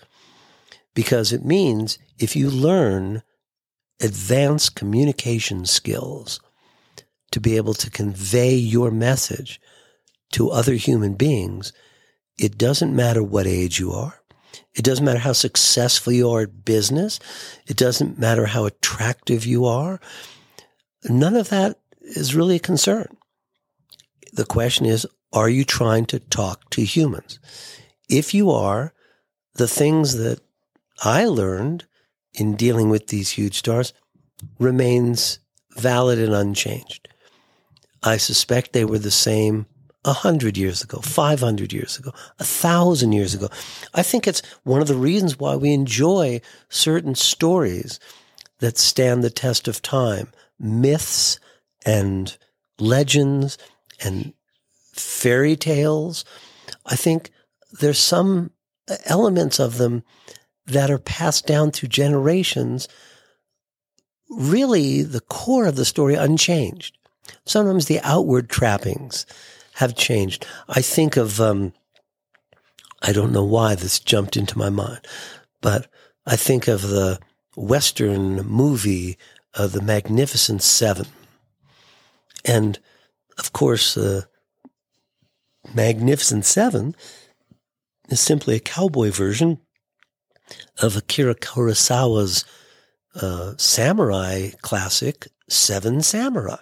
because 0.94 1.32
it 1.32 1.44
means 1.44 1.99
if 2.18 2.35
you 2.35 2.50
learn 2.50 3.23
advanced 4.00 4.75
communication 4.75 5.64
skills, 5.64 6.40
to 7.32 7.40
be 7.40 7.56
able 7.56 7.75
to 7.75 7.90
convey 7.90 8.54
your 8.54 8.90
message 8.90 9.61
to 10.32 10.50
other 10.50 10.75
human 10.75 11.14
beings, 11.14 11.73
it 12.38 12.56
doesn't 12.56 12.94
matter 12.94 13.23
what 13.23 13.47
age 13.47 13.80
you 13.80 13.90
are. 13.90 14.22
It 14.75 14.85
doesn't 14.85 15.05
matter 15.05 15.19
how 15.19 15.33
successful 15.33 16.12
you 16.12 16.31
are 16.31 16.43
at 16.43 16.64
business. 16.64 17.21
It 17.67 17.76
doesn't 17.76 18.19
matter 18.19 18.47
how 18.47 18.64
attractive 18.64 19.45
you 19.45 19.67
are. 19.67 20.00
None 21.05 21.37
of 21.37 21.50
that 21.50 21.79
is 22.00 22.35
really 22.35 22.57
a 22.57 22.61
concern. 22.61 23.17
The 24.33 24.47
question 24.47 24.87
is, 24.87 25.07
are 25.33 25.49
you 25.49 25.64
trying 25.64 26.07
to 26.07 26.19
talk 26.19 26.71
to 26.71 26.85
humans? 26.85 27.38
If 28.09 28.35
you 28.35 28.50
are, 28.50 28.95
the 29.55 29.69
things 29.69 30.17
that 30.17 30.41
I 31.02 31.26
learned 31.26 31.85
in 32.35 32.57
dealing 32.57 32.88
with 32.88 33.09
these 33.09 33.31
huge 33.31 33.59
stars 33.59 33.93
remains 34.59 35.38
valid 35.76 36.19
and 36.19 36.35
unchanged. 36.35 37.09
I 38.02 38.17
suspect 38.17 38.73
they 38.73 38.85
were 38.85 38.99
the 38.99 39.11
same 39.11 39.67
a 40.04 40.12
hundred 40.12 40.56
years 40.56 40.82
ago, 40.82 40.99
500 40.99 41.73
years 41.73 41.99
ago, 41.99 42.12
a 42.38 42.44
thousand 42.44 43.12
years 43.12 43.35
ago. 43.35 43.49
I 43.94 44.02
think 44.02 44.26
it's 44.26 44.42
one 44.64 44.80
of 44.80 44.88
the 44.88 44.97
reasons 44.97 45.38
why 45.38 45.54
we 45.56 45.73
enjoy 45.73 46.40
certain 46.68 47.14
stories 47.14 48.00
that 48.59 48.78
stand 48.78 49.23
the 49.23 49.30
test 49.30 49.68
of 49.68 49.82
time, 49.82 50.28
myths 50.59 51.38
and 51.87 52.37
legends 52.78 53.59
and 54.04 54.32
fairy 54.92 55.56
tales. 55.56 56.25
I 56.87 56.97
think 56.97 57.30
there's 57.80 57.99
some 57.99 58.50
elements 59.06 59.61
of 59.61 59.78
them 59.78 60.02
that 60.66 60.90
are 60.90 60.99
passed 60.99 61.47
down 61.47 61.71
through 61.71 61.88
generations, 61.88 62.88
really 64.28 65.02
the 65.02 65.21
core 65.21 65.66
of 65.66 65.76
the 65.76 65.85
story 65.85 66.14
unchanged. 66.14 66.99
Sometimes 67.44 67.87
the 67.87 68.00
outward 68.00 68.49
trappings 68.49 69.26
have 69.75 69.95
changed. 69.95 70.47
I 70.69 70.83
think 70.83 71.17
of, 71.17 71.41
um, 71.41 71.73
I 73.02 73.12
don't 73.12 73.33
know 73.33 73.45
why 73.45 73.75
this 73.75 73.99
jumped 73.99 74.37
into 74.37 74.59
my 74.59 74.71
mind, 74.71 75.00
but 75.61 75.88
I 76.26 76.37
think 76.37 76.69
of 76.69 76.83
the 76.83 77.19
Western 77.57 78.37
movie, 78.47 79.19
uh, 79.55 79.67
The 79.67 79.83
Magnificent 79.83 80.62
Seven. 80.62 81.07
And 82.45 82.79
of 83.38 83.52
course, 83.52 83.95
the 83.95 84.19
uh, 84.64 84.69
Magnificent 85.75 86.45
Seven 86.45 86.95
is 88.09 88.21
simply 88.21 88.57
a 88.57 88.61
cowboy 88.61 89.11
version 89.11 89.59
of 90.81 90.97
Akira 90.97 91.35
Kurosawa's 91.35 92.45
uh, 93.14 93.55
samurai 93.57 94.50
classic, 94.62 95.29
Seven 95.49 96.02
Samurai. 96.02 96.57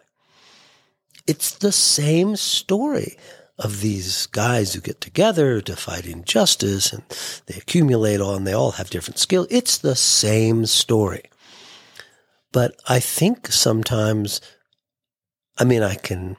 It's 1.30 1.52
the 1.52 1.70
same 1.70 2.34
story 2.34 3.16
of 3.56 3.82
these 3.82 4.26
guys 4.26 4.74
who 4.74 4.80
get 4.80 5.00
together 5.00 5.60
to 5.60 5.76
fight 5.76 6.04
injustice 6.04 6.92
and 6.92 7.04
they 7.46 7.54
accumulate 7.54 8.20
all 8.20 8.34
and 8.34 8.44
they 8.44 8.52
all 8.52 8.72
have 8.72 8.90
different 8.90 9.20
skills. 9.20 9.46
It's 9.48 9.78
the 9.78 9.94
same 9.94 10.66
story. 10.66 11.22
But 12.50 12.74
I 12.88 12.98
think 12.98 13.52
sometimes, 13.52 14.40
I 15.56 15.62
mean, 15.62 15.84
I 15.84 15.94
can, 15.94 16.36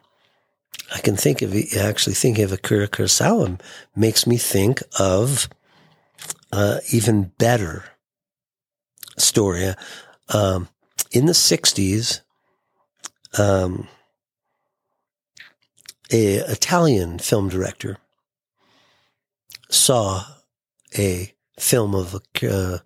I 0.93 0.99
can 0.99 1.15
think 1.15 1.41
of 1.41 1.55
actually 1.77 2.15
thinking 2.15 2.43
of 2.43 2.51
Akira 2.51 2.89
Kurosawa 2.89 3.61
makes 3.95 4.27
me 4.27 4.35
think 4.35 4.83
of 4.99 5.47
uh, 6.51 6.79
even 6.91 7.31
better 7.37 7.85
story. 9.17 9.73
Um, 10.27 10.67
in 11.13 11.27
the 11.27 11.31
60s, 11.31 12.19
um, 13.39 13.87
a 16.11 16.37
Italian 16.51 17.19
film 17.19 17.49
director 17.49 17.97
saw 19.69 20.25
a 20.97 21.33
film 21.57 21.95
of 21.95 22.15
uh, 22.15 22.77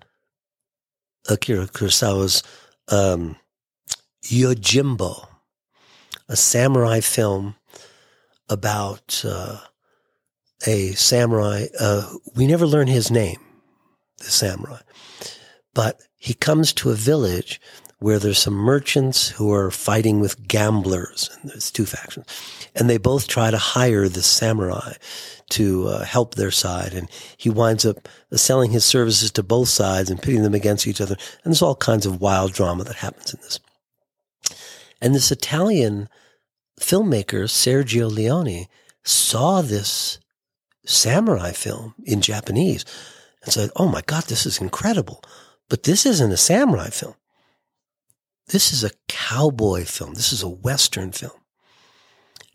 Akira 1.29 1.65
Kurosawa's 1.65 2.43
um, 2.89 3.35
Yojimbo, 4.23 5.27
a 6.29 6.35
samurai 6.35 6.99
film 6.99 7.55
about 8.49 9.23
uh, 9.27 9.57
a 10.67 10.91
samurai. 10.91 11.65
Uh, 11.79 12.13
we 12.35 12.45
never 12.45 12.67
learn 12.67 12.87
his 12.87 13.09
name, 13.09 13.39
the 14.17 14.25
samurai, 14.25 14.81
but 15.73 16.01
he 16.15 16.33
comes 16.33 16.73
to 16.73 16.91
a 16.91 16.95
village 16.95 17.59
where 18.05 18.19
there's 18.19 18.37
some 18.37 18.53
merchants 18.53 19.29
who 19.29 19.51
are 19.51 19.71
fighting 19.71 20.19
with 20.19 20.47
gamblers, 20.47 21.35
and 21.41 21.49
there's 21.49 21.71
two 21.71 21.87
factions, 21.87 22.27
and 22.75 22.87
they 22.87 22.99
both 22.99 23.27
try 23.27 23.49
to 23.49 23.57
hire 23.57 24.07
the 24.07 24.21
samurai 24.21 24.93
to 25.49 25.87
uh, 25.87 26.03
help 26.03 26.35
their 26.35 26.51
side, 26.51 26.93
and 26.93 27.09
he 27.35 27.49
winds 27.49 27.83
up 27.83 28.07
selling 28.31 28.69
his 28.69 28.85
services 28.85 29.31
to 29.31 29.41
both 29.41 29.69
sides 29.69 30.11
and 30.11 30.21
pitting 30.21 30.43
them 30.43 30.53
against 30.53 30.85
each 30.85 31.01
other, 31.01 31.15
and 31.43 31.51
there's 31.51 31.63
all 31.63 31.73
kinds 31.73 32.05
of 32.05 32.21
wild 32.21 32.53
drama 32.53 32.83
that 32.83 32.97
happens 32.97 33.33
in 33.33 33.39
this. 33.41 33.59
And 35.01 35.15
this 35.15 35.31
Italian 35.31 36.07
filmmaker, 36.79 37.45
Sergio 37.45 38.07
Leone, 38.07 38.67
saw 39.03 39.63
this 39.63 40.19
samurai 40.85 41.53
film 41.53 41.95
in 42.03 42.21
Japanese 42.21 42.85
and 43.43 43.51
said, 43.51 43.71
Oh 43.75 43.87
my 43.87 44.01
God, 44.05 44.25
this 44.25 44.45
is 44.45 44.61
incredible. 44.61 45.23
But 45.69 45.81
this 45.81 46.05
isn't 46.05 46.31
a 46.31 46.37
samurai 46.37 46.91
film. 46.91 47.15
This 48.47 48.71
is 48.71 48.83
a 48.83 48.91
cowboy 49.07 49.85
film. 49.85 50.13
This 50.13 50.31
is 50.31 50.43
a 50.43 50.49
Western 50.49 51.11
film. 51.11 51.39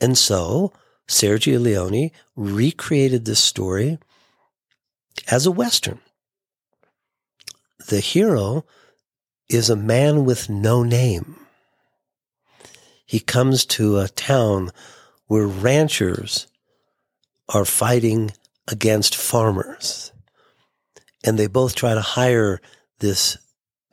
And 0.01 0.17
so 0.17 0.73
Sergio 1.09 1.61
Leone 1.61 2.11
recreated 2.37 3.25
this 3.25 3.43
story 3.43 3.99
as 5.29 5.47
a 5.47 5.51
Western. 5.51 6.01
The 7.89 8.01
hero 8.01 8.65
is 9.49 9.69
a 9.69 9.77
man 9.77 10.25
with 10.25 10.49
no 10.49 10.83
name. 10.83 11.37
He 13.05 13.19
comes 13.19 13.65
to 13.67 13.99
a 13.99 14.09
town 14.09 14.71
where 15.27 15.47
ranchers 15.47 16.47
are 17.49 17.65
fighting 17.65 18.31
against 18.69 19.17
farmers. 19.17 20.13
And 21.25 21.37
they 21.37 21.49
both 21.49 21.75
try 21.75 21.95
to 21.95 22.01
hire 22.01 22.61
this 23.01 23.37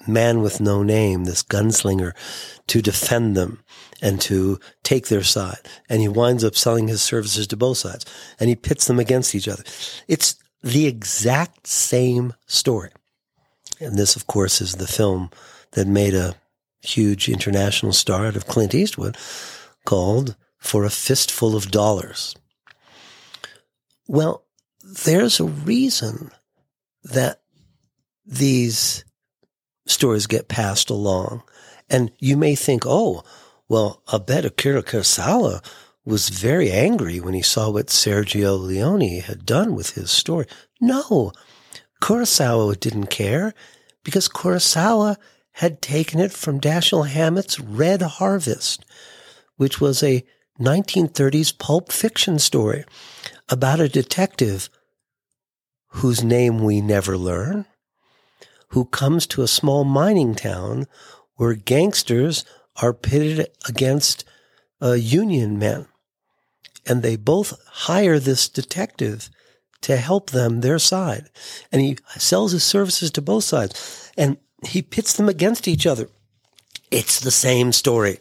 man 0.08 0.42
with 0.42 0.60
no 0.60 0.84
name, 0.84 1.24
this 1.24 1.44
gunslinger, 1.44 2.14
to 2.68 2.82
defend 2.82 3.36
them 3.36 3.64
and 4.02 4.22
to 4.22 4.60
take 4.84 5.08
their 5.08 5.24
side. 5.24 5.60
And 5.90 6.02
he 6.02 6.08
winds 6.08 6.44
up 6.44 6.56
selling 6.56 6.88
his 6.88 7.02
services 7.02 7.48
to 7.48 7.58
both 7.58 7.78
sides 7.78 8.06
and 8.40 8.50
he 8.50 8.56
pits 8.56 8.86
them 8.86 9.00
against 9.00 9.36
each 9.36 9.48
other. 9.48 9.64
It's 10.08 10.36
the 10.64 10.88
exact 10.88 11.68
same 11.68 12.34
story. 12.46 12.92
And 13.80 13.98
this, 13.98 14.16
of 14.16 14.28
course, 14.28 14.62
is 14.62 14.76
the 14.76 14.88
film 14.88 15.30
that 15.72 15.88
made 15.88 16.14
a 16.14 16.36
huge 16.82 17.30
international 17.30 17.94
star 17.94 18.28
out 18.28 18.36
of 18.36 18.48
Clint 18.48 18.74
Eastwood 18.74 19.18
called 19.86 20.36
For 20.58 20.84
a 20.84 20.90
Fistful 20.90 21.56
of 21.56 21.72
Dollars. 21.72 22.36
Well, 24.08 24.46
there's 24.84 25.40
a 25.40 25.46
reason 25.46 26.32
that 27.04 27.42
these 28.26 29.04
stories 29.90 30.28
get 30.28 30.48
passed 30.48 30.90
along. 30.90 31.44
And 31.90 32.12
you 32.20 32.38
may 32.38 32.56
think, 32.56 32.84
oh, 32.86 33.24
well, 33.70 34.02
I 34.12 34.18
bet 34.18 34.46
Akira 34.46 34.84
Kurosawa 34.84 35.64
was 36.06 36.30
very 36.30 36.72
angry 36.72 37.20
when 37.20 37.34
he 37.34 37.42
saw 37.42 37.70
what 37.70 37.88
Sergio 37.88 38.58
Leone 38.58 39.22
had 39.22 39.46
done 39.46 39.76
with 39.76 39.96
his 39.96 40.10
story. 40.10 40.46
No, 40.80 41.34
Kurosawa 42.02 42.80
didn't 42.80 43.08
care 43.08 43.54
because 44.04 44.30
Kurosawa 44.30 45.18
had 45.54 45.82
taken 45.82 46.20
it 46.20 46.32
from 46.32 46.62
Dashiell 46.62 47.08
Hammett's 47.08 47.60
Red 47.60 48.02
Harvest, 48.02 48.86
which 49.58 49.82
was 49.82 50.02
a 50.02 50.24
1930s 50.60 51.58
pulp 51.58 51.92
fiction 51.92 52.40
story 52.40 52.86
about 53.50 53.80
a 53.80 53.90
detective 53.90 54.70
whose 55.90 56.24
name 56.24 56.60
we 56.60 56.80
never 56.80 57.18
learn, 57.18 57.66
who 58.70 58.86
comes 58.86 59.26
to 59.28 59.44
a 59.44 59.48
small 59.48 59.84
mining 59.84 60.36
town 60.36 60.86
where 61.36 61.54
gangsters 61.54 62.44
are 62.82 62.94
pitted 62.94 63.48
against 63.68 64.26
uh, 64.82 64.94
union 64.94 65.58
men. 65.58 65.88
And 66.86 67.02
they 67.02 67.16
both 67.16 67.60
hire 67.68 68.20
this 68.20 68.48
detective 68.48 69.30
to 69.82 69.98
help 69.98 70.32
them 70.32 70.62
their 70.62 70.80
side. 70.80 71.30
And 71.72 71.82
he 71.82 71.98
sells 72.10 72.52
his 72.52 72.64
services 72.64 73.12
to 73.12 73.22
both 73.22 73.44
sides. 73.44 74.12
And 74.18 74.38
he 74.66 74.82
pits 74.82 75.14
them 75.14 75.30
against 75.30 75.68
each 75.68 75.86
other. 75.86 76.10
It's 76.90 77.20
the 77.20 77.32
same 77.32 77.72
story. 77.72 78.20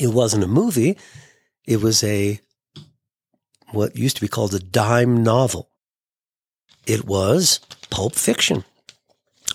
It 0.00 0.08
wasn't 0.08 0.44
a 0.44 0.48
movie. 0.48 0.98
It 1.66 1.80
was 1.80 2.02
a, 2.02 2.40
what 3.70 3.96
used 3.96 4.16
to 4.16 4.22
be 4.22 4.28
called 4.28 4.54
a 4.54 4.58
dime 4.58 5.22
novel. 5.22 5.70
It 6.86 7.04
was 7.04 7.60
Pulp 7.90 8.14
Fiction. 8.14 8.64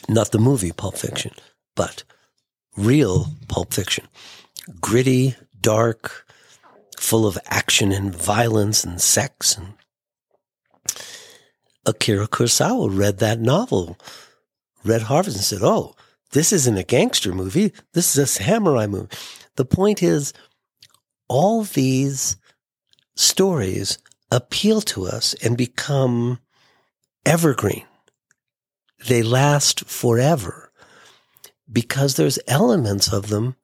Not 0.10 0.32
the 0.32 0.40
movie 0.40 0.72
Pulp 0.72 0.98
Fiction, 0.98 1.32
but 1.76 2.04
real 2.76 3.28
Pulp 3.48 3.74
Fiction. 3.74 4.08
Gritty, 4.80 5.36
dark, 5.60 6.26
full 6.98 7.26
of 7.26 7.38
action 7.48 7.92
and 7.92 8.16
violence 8.16 8.84
and 8.84 9.02
sex. 9.02 9.58
And 9.58 9.74
Akira 11.86 12.28
Kurosawa 12.28 12.96
read 12.96 13.18
that 13.20 13.40
novel 13.40 13.98
Red 14.84 15.04
Harvest 15.04 15.38
and 15.38 15.46
said, 15.46 15.62
Oh, 15.62 15.96
this 16.32 16.54
isn't 16.54 16.78
a 16.78 16.84
gangster 16.84 17.34
movie. 17.34 17.74
This 17.94 18.16
is 18.16 18.18
a 18.18 18.28
samurai 18.28 18.88
movie. 18.88 19.10
The 19.56 19.66
point 19.66 20.02
is, 20.02 20.34
all 21.28 21.64
these 21.64 22.38
stories 23.16 23.98
appeal 24.32 24.82
to 24.82 25.06
us 25.06 25.34
and 25.44 25.58
become 25.58 26.40
evergreen. 27.26 27.86
They 29.08 29.24
last 29.24 29.86
forever 29.86 30.72
because 31.72 32.16
there's 32.16 32.40
elements 32.48 33.12
of 33.12 33.30
them 33.30 33.56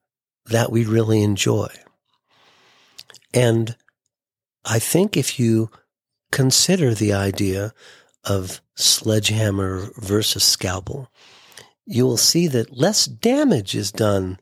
that 0.46 0.72
we 0.72 0.84
really 0.84 1.22
enjoy. 1.22 1.68
And 3.34 3.76
I 4.64 4.78
think 4.78 5.16
if 5.16 5.38
you 5.38 5.70
consider 6.32 6.94
the 6.94 7.12
idea 7.12 7.72
of 8.24 8.60
sledgehammer 8.74 9.90
versus 9.96 10.44
scalpel, 10.44 11.10
you 11.86 12.04
will 12.04 12.16
see 12.16 12.46
that 12.48 12.76
less 12.76 13.06
damage 13.06 13.74
is 13.74 13.92
done 13.92 14.38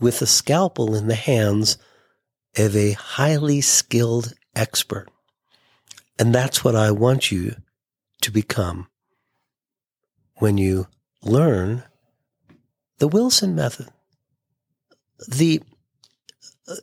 with 0.00 0.22
a 0.22 0.26
scalpel 0.26 0.94
in 0.94 1.08
the 1.08 1.14
hands 1.14 1.76
of 2.56 2.74
a 2.76 2.92
highly 2.92 3.60
skilled 3.60 4.32
expert. 4.54 5.08
And 6.18 6.34
that's 6.34 6.64
what 6.64 6.74
I 6.74 6.90
want 6.90 7.30
you 7.30 7.56
to 8.22 8.30
become 8.30 8.88
when 10.38 10.58
you 10.58 10.86
learn 11.22 11.82
the 12.98 13.08
Wilson 13.08 13.54
method. 13.54 13.88
The 15.28 15.62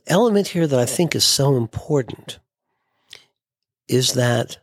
element 0.06 0.48
here 0.48 0.66
that 0.66 0.78
I 0.78 0.86
think 0.86 1.14
is 1.14 1.24
so 1.24 1.56
important 1.56 2.38
is 3.88 4.14
that 4.14 4.58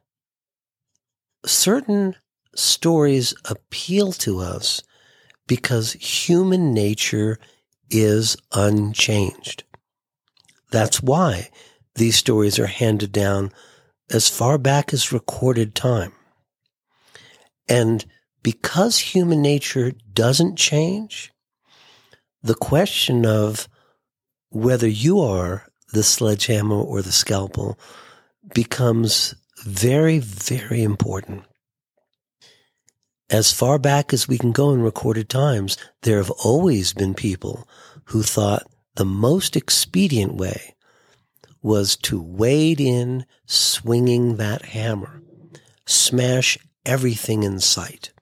certain 1.46 2.16
stories 2.56 3.34
appeal 3.46 4.12
to 4.12 4.40
us 4.40 4.84
because 5.48 5.94
human 5.94 6.74
nature 6.74 7.40
is 7.90 8.38
unchanged. 8.54 9.64
That's 10.72 11.02
why 11.02 11.50
these 11.96 12.16
stories 12.16 12.58
are 12.60 12.68
handed 12.68 13.12
down 13.12 13.52
as 14.10 14.30
far 14.30 14.58
back 14.58 14.94
as 14.94 15.12
recorded 15.12 15.76
time. 15.76 16.14
And 17.68 18.06
because 18.44 19.00
human 19.00 19.42
nature 19.42 19.94
doesn't 20.14 20.58
change, 20.58 21.32
the 22.44 22.56
question 22.56 23.26
of 23.26 23.68
whether 24.50 24.88
you 24.88 25.22
are 25.22 25.66
the 25.94 26.04
sledgehammer 26.04 26.76
or 26.76 27.02
the 27.02 27.12
scalpel 27.12 27.80
becomes 28.54 29.34
very, 29.66 30.20
very 30.20 30.84
important. 30.84 31.44
As 33.30 33.52
far 33.52 33.80
back 33.80 34.14
as 34.14 34.28
we 34.28 34.38
can 34.38 34.52
go 34.52 34.72
in 34.72 34.82
recorded 34.82 35.30
times, 35.30 35.78
there 36.02 36.18
have 36.18 36.30
always 36.30 36.94
been 36.94 37.14
people 37.14 37.68
who 38.06 38.22
thought 38.22 38.68
the 38.96 39.06
most 39.06 39.56
expedient 39.56 40.36
way 40.36 40.76
was 41.62 41.96
to 41.96 42.22
wade 42.22 42.82
in 42.82 43.26
swinging 43.46 44.36
that 44.36 44.64
hammer, 44.64 45.24
smash 45.86 46.58
everything 46.86 47.44
in 47.44 47.60
sight. 47.60 48.13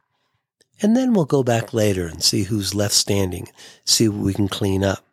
And 0.82 0.98
then 0.98 1.13
we'll 1.13 1.26
go 1.26 1.44
back 1.44 1.74
later 1.74 2.08
and 2.08 2.24
see 2.24 2.44
who's 2.44 2.74
left 2.74 2.94
standing, 2.94 3.48
see 3.86 4.10
what 4.10 4.24
we 4.24 4.34
can 4.34 4.48
clean 4.48 4.84
up. 4.84 5.06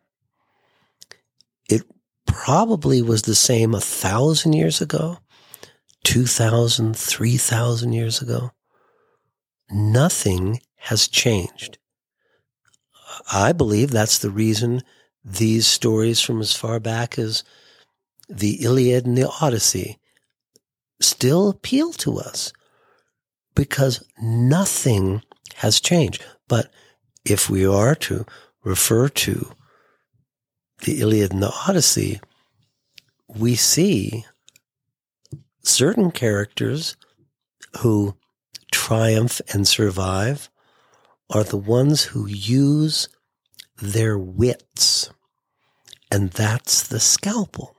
It 1.69 1.83
probably 2.25 3.01
was 3.01 3.23
the 3.23 3.35
same 3.35 3.75
a 3.75 3.81
thousand 3.81 4.53
years 4.53 4.81
ago 4.81 5.19
2,000, 6.05 6.95
3,000 6.97 7.93
years 7.93 8.21
ago. 8.21 8.51
Nothing 9.69 10.61
has 10.77 11.07
changed. 11.07 11.77
I 13.31 13.51
believe 13.51 13.91
that's 13.91 14.17
the 14.17 14.29
reason 14.29 14.81
these 15.23 15.67
stories 15.67 16.21
from 16.21 16.39
as 16.39 16.55
far 16.55 16.79
back 16.79 17.19
as 17.19 17.43
the 18.27 18.63
Iliad 18.63 19.05
and 19.05 19.17
the 19.17 19.29
Odyssey 19.41 19.99
still 21.01 21.49
appeal 21.49 21.91
to 21.93 22.17
us 22.17 22.53
because 23.55 24.03
nothing 24.21 25.21
has 25.55 25.79
changed. 25.79 26.23
But 26.47 26.71
if 27.25 27.49
we 27.49 27.65
are 27.65 27.95
to 27.95 28.25
refer 28.63 29.09
to 29.09 29.51
the 30.83 31.01
Iliad 31.01 31.33
and 31.33 31.43
the 31.43 31.53
Odyssey, 31.67 32.19
we 33.27 33.55
see 33.55 34.25
certain 35.63 36.11
characters 36.11 36.95
who 37.79 38.15
triumph 38.71 39.41
and 39.53 39.67
survive 39.67 40.49
are 41.29 41.43
the 41.43 41.57
ones 41.57 42.03
who 42.05 42.25
use 42.25 43.07
their 43.77 44.17
wits. 44.17 45.11
And 46.11 46.31
that's 46.31 46.87
the 46.87 46.99
scalpel. 46.99 47.75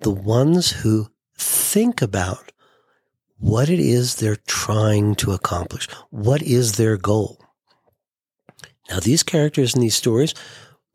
The 0.00 0.10
ones 0.10 0.70
who 0.70 1.10
think 1.36 2.00
about 2.00 2.52
what 3.38 3.68
it 3.68 3.80
is 3.80 4.16
they're 4.16 4.36
trying 4.46 5.14
to 5.16 5.32
accomplish. 5.32 5.88
What 6.10 6.42
is 6.42 6.72
their 6.72 6.96
goal? 6.96 7.40
Now, 8.90 9.00
these 9.00 9.22
characters 9.22 9.74
in 9.74 9.80
these 9.80 9.94
stories 9.94 10.34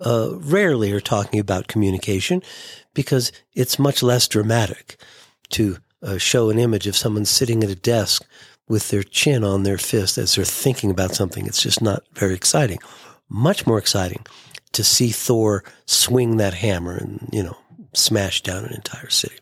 uh, 0.06 0.32
rarely 0.34 0.91
are 0.91 1.02
talking 1.02 1.39
about 1.39 1.67
communication 1.67 2.41
because 2.93 3.32
it's 3.54 3.80
much 3.80 4.02
less 4.02 4.28
dramatic 4.28 5.02
to 5.49 5.78
uh, 6.02 6.17
show 6.17 6.49
an 6.49 6.60
image 6.60 6.88
of 6.88 6.95
someone 6.95 7.25
sitting 7.25 7.63
at 7.63 7.69
a 7.69 7.75
desk 7.75 8.25
with 8.67 8.89
their 8.89 9.04
chin 9.04 9.43
on 9.43 9.63
their 9.63 9.78
fist 9.78 10.17
as 10.17 10.36
they're 10.36 10.45
thinking 10.45 10.91
about 10.91 11.15
something. 11.15 11.45
It's 11.45 11.62
just 11.62 11.82
not 11.82 12.04
very 12.13 12.36
exciting. 12.36 12.80
Much 13.28 13.67
more 13.67 13.80
exciting 13.80 14.25
to 14.71 14.84
see 14.84 15.10
Thor 15.10 15.63
swing 15.86 16.38
that 16.38 16.54
hammer 16.54 16.95
and, 16.95 17.28
you 17.32 17.43
know, 17.43 17.58
smash 17.93 18.41
down 18.43 18.65
an 18.65 18.73
entire 18.73 19.10
city. 19.10 19.38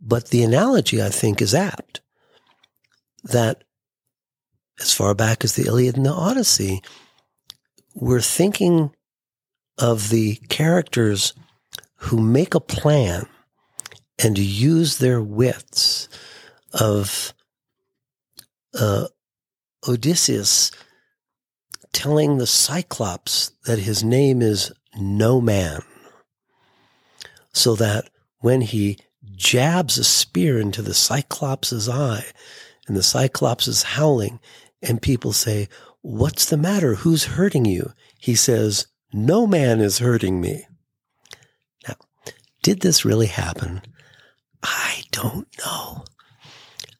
But 0.00 0.28
the 0.28 0.42
analogy, 0.42 1.02
I 1.02 1.08
think, 1.08 1.42
is 1.42 1.54
apt. 1.54 2.00
That 3.24 3.64
as 4.80 4.92
far 4.92 5.14
back 5.14 5.44
as 5.44 5.54
the 5.54 5.66
Iliad 5.66 5.96
and 5.96 6.06
the 6.06 6.12
Odyssey, 6.12 6.82
we're 7.94 8.20
thinking 8.20 8.94
of 9.76 10.10
the 10.10 10.36
characters 10.48 11.34
who 11.96 12.20
make 12.20 12.54
a 12.54 12.60
plan 12.60 13.26
and 14.18 14.38
use 14.38 14.98
their 14.98 15.22
wits 15.22 16.08
of 16.72 17.32
uh, 18.74 19.06
Odysseus 19.88 20.70
telling 21.92 22.38
the 22.38 22.46
Cyclops 22.46 23.52
that 23.64 23.78
his 23.78 24.04
name 24.04 24.42
is 24.42 24.72
No 24.96 25.40
Man, 25.40 25.80
so 27.52 27.74
that 27.76 28.10
when 28.40 28.60
he 28.60 28.98
jabs 29.36 29.98
a 29.98 30.04
spear 30.04 30.58
into 30.58 30.82
the 30.82 30.94
Cyclops' 30.94 31.88
eye 31.88 32.24
and 32.88 32.96
the 32.96 33.02
Cyclops 33.02 33.68
is 33.68 33.82
howling, 33.82 34.40
and 34.82 35.02
people 35.02 35.32
say, 35.32 35.68
What's 36.00 36.46
the 36.46 36.56
matter? 36.56 36.94
Who's 36.94 37.24
hurting 37.24 37.66
you? 37.66 37.92
He 38.18 38.34
says, 38.34 38.86
No 39.12 39.46
man 39.46 39.80
is 39.80 39.98
hurting 39.98 40.40
me. 40.40 40.66
Now, 41.86 41.94
did 42.62 42.80
this 42.80 43.04
really 43.04 43.26
happen? 43.26 43.82
I 44.62 45.02
don't 45.12 45.46
know. 45.58 46.04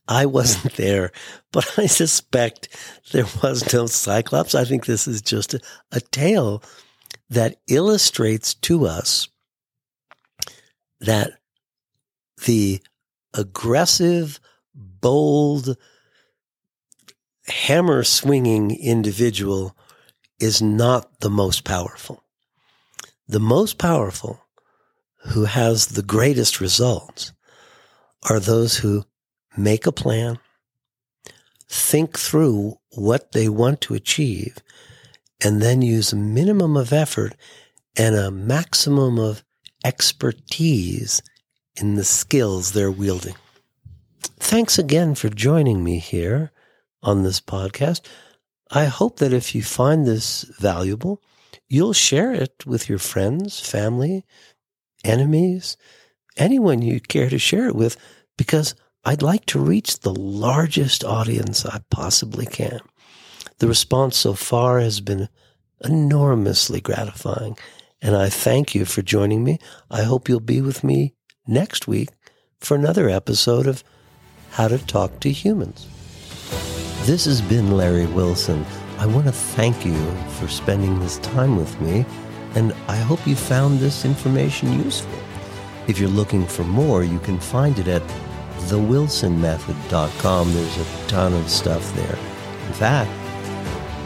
I 0.06 0.26
wasn't 0.26 0.74
there, 0.74 1.10
but 1.52 1.78
I 1.78 1.86
suspect 1.86 2.68
there 3.12 3.26
was 3.42 3.72
no 3.72 3.86
Cyclops. 3.86 4.54
I 4.54 4.64
think 4.64 4.86
this 4.86 5.08
is 5.08 5.22
just 5.22 5.54
a, 5.54 5.60
a 5.92 6.00
tale 6.00 6.62
that 7.30 7.56
illustrates 7.66 8.54
to 8.54 8.86
us 8.86 9.28
that 11.00 11.32
the 12.46 12.80
aggressive, 13.34 14.40
bold, 14.74 15.76
hammer 17.46 18.04
swinging 18.04 18.70
individual 18.70 19.76
is 20.38 20.62
not 20.62 21.20
the 21.20 21.30
most 21.30 21.64
powerful. 21.64 22.22
The 23.26 23.40
most 23.40 23.78
powerful, 23.78 24.40
who 25.28 25.44
has 25.44 25.88
the 25.88 26.02
greatest 26.02 26.60
results, 26.60 27.32
are 28.28 28.40
those 28.40 28.78
who 28.78 29.04
make 29.56 29.86
a 29.86 29.92
plan, 29.92 30.38
think 31.68 32.18
through 32.18 32.78
what 32.92 33.32
they 33.32 33.48
want 33.48 33.80
to 33.82 33.94
achieve, 33.94 34.58
and 35.42 35.60
then 35.60 35.82
use 35.82 36.12
a 36.12 36.16
minimum 36.16 36.76
of 36.76 36.92
effort 36.92 37.34
and 37.96 38.14
a 38.14 38.30
maximum 38.30 39.18
of 39.18 39.44
expertise 39.84 41.22
in 41.80 41.94
the 41.94 42.04
skills 42.04 42.72
they're 42.72 42.90
wielding. 42.90 43.34
Thanks 44.38 44.78
again 44.78 45.14
for 45.14 45.28
joining 45.28 45.84
me 45.84 45.98
here 45.98 46.52
on 47.02 47.22
this 47.22 47.40
podcast. 47.40 48.00
I 48.70 48.86
hope 48.86 49.18
that 49.18 49.32
if 49.32 49.54
you 49.54 49.62
find 49.62 50.06
this 50.06 50.42
valuable, 50.58 51.22
you'll 51.68 51.92
share 51.92 52.32
it 52.32 52.66
with 52.66 52.88
your 52.88 52.98
friends, 52.98 53.60
family, 53.60 54.24
enemies, 55.04 55.76
anyone 56.36 56.82
you 56.82 57.00
care 57.00 57.30
to 57.30 57.38
share 57.38 57.66
it 57.66 57.74
with, 57.74 57.96
because 58.36 58.74
I'd 59.04 59.22
like 59.22 59.46
to 59.46 59.58
reach 59.58 60.00
the 60.00 60.14
largest 60.14 61.04
audience 61.04 61.64
I 61.64 61.80
possibly 61.90 62.46
can. 62.46 62.80
The 63.58 63.68
response 63.68 64.16
so 64.16 64.34
far 64.34 64.80
has 64.80 65.00
been 65.00 65.28
enormously 65.82 66.80
gratifying, 66.80 67.56
and 68.02 68.16
I 68.16 68.28
thank 68.28 68.74
you 68.74 68.84
for 68.84 69.02
joining 69.02 69.44
me. 69.44 69.58
I 69.90 70.02
hope 70.02 70.28
you'll 70.28 70.40
be 70.40 70.60
with 70.60 70.84
me 70.84 71.14
next 71.48 71.88
week 71.88 72.10
for 72.60 72.74
another 72.74 73.08
episode 73.08 73.66
of 73.66 73.82
How 74.50 74.68
to 74.68 74.78
Talk 74.78 75.18
to 75.20 75.32
Humans. 75.32 75.86
This 77.06 77.24
has 77.24 77.40
been 77.40 77.70
Larry 77.76 78.06
Wilson. 78.06 78.66
I 78.98 79.06
want 79.06 79.26
to 79.26 79.32
thank 79.32 79.86
you 79.86 79.96
for 80.38 80.46
spending 80.46 81.00
this 81.00 81.16
time 81.18 81.56
with 81.56 81.80
me, 81.80 82.04
and 82.54 82.74
I 82.86 82.96
hope 82.96 83.26
you 83.26 83.34
found 83.34 83.78
this 83.78 84.04
information 84.04 84.84
useful. 84.84 85.18
If 85.86 85.98
you're 85.98 86.10
looking 86.10 86.46
for 86.46 86.64
more, 86.64 87.02
you 87.02 87.18
can 87.20 87.40
find 87.40 87.78
it 87.78 87.88
at 87.88 88.02
thewilsonmethod.com. 88.68 90.52
There's 90.52 90.76
a 90.76 91.06
ton 91.06 91.32
of 91.32 91.48
stuff 91.48 91.94
there. 91.94 92.18
In 92.66 92.74
fact, 92.74 93.10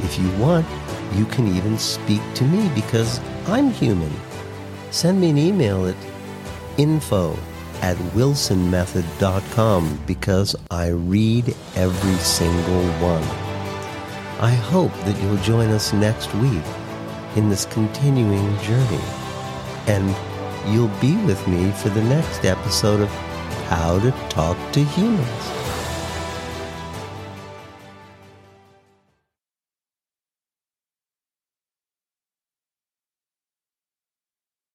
if 0.05 0.17
you 0.17 0.31
want, 0.37 0.67
you 1.15 1.25
can 1.27 1.49
even 1.49 1.77
speak 1.77 2.23
to 2.35 2.45
me 2.45 2.71
because 2.75 3.21
I'm 3.47 3.71
human. 3.71 4.13
Send 4.93 5.21
me 5.21 5.31
an 5.31 5.39
email 5.39 5.87
at 5.87 5.97
info 6.79 7.37
at 7.81 7.97
wilsonmethod.com 8.15 10.01
because 10.07 10.55
I 10.71 10.89
read 10.89 11.55
every 11.75 12.15
single 12.17 12.85
one. 13.01 13.23
I 14.41 14.51
hope 14.51 14.93
that 15.05 15.21
you'll 15.23 15.37
join 15.39 15.71
us 15.71 15.93
next 15.93 16.35
week 16.35 16.65
in 17.37 17.49
this 17.49 17.67
continuing 17.67 18.59
journey. 18.59 19.01
And 19.87 20.15
you'll 20.73 20.89
be 21.01 21.17
with 21.25 21.47
me 21.49 21.71
for 21.73 21.89
the 21.89 22.03
next 22.05 22.45
episode 22.45 23.01
of 23.01 23.09
how 23.69 23.99
to 24.01 24.11
talk 24.29 24.57
to 24.73 24.85
humans. 24.85 25.62